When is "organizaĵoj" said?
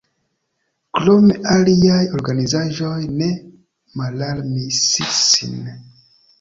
2.21-2.97